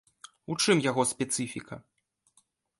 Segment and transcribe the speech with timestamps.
[0.53, 1.75] У чым яго спецыфіка?